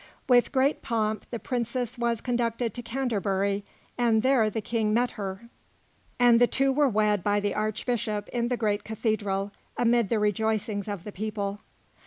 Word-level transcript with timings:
With 0.27 0.51
great 0.51 0.81
pomp, 0.81 1.29
the 1.29 1.37
princess 1.37 1.95
was 1.95 2.21
conducted 2.21 2.73
to 2.73 2.81
Canterbury, 2.81 3.63
and 3.99 4.23
there 4.23 4.49
the 4.49 4.59
King 4.59 4.95
met 4.95 5.11
her, 5.11 5.43
and 6.19 6.41
they 6.41 6.47
two 6.47 6.71
were 6.71 6.89
wed 6.89 7.23
by 7.23 7.39
the 7.39 7.53
Archbishop 7.53 8.27
in 8.29 8.47
the 8.47 8.57
great 8.57 8.83
Cathedral, 8.83 9.51
amid 9.77 10.09
the 10.09 10.17
rejoicings 10.17 10.87
of 10.87 11.03
the 11.03 11.11
people. 11.11 11.59